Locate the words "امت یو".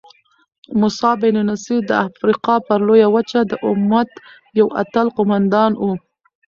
3.69-4.67